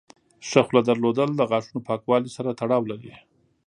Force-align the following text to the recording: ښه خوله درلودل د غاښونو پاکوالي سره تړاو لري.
ښه 0.47 0.61
خوله 0.65 0.81
درلودل 0.89 1.29
د 1.35 1.41
غاښونو 1.49 1.85
پاکوالي 1.89 2.29
سره 2.37 2.55
تړاو 2.59 2.83
لري. 2.91 3.13